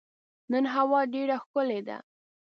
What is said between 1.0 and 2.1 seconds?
ډېره ښکلې ده.